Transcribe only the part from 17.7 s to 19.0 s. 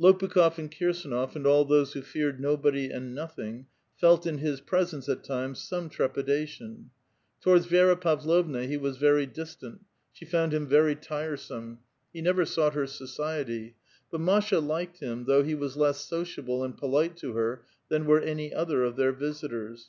than were any other of